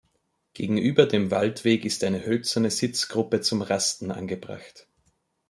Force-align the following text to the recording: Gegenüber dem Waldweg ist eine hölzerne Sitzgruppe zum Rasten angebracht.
Gegenüber 0.55 1.05
dem 1.05 1.29
Waldweg 1.29 1.85
ist 1.85 2.03
eine 2.03 2.25
hölzerne 2.25 2.71
Sitzgruppe 2.71 3.41
zum 3.41 3.61
Rasten 3.61 4.09
angebracht. 4.09 4.87